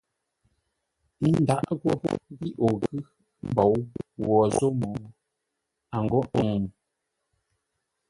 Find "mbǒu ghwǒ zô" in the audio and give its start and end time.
3.49-4.67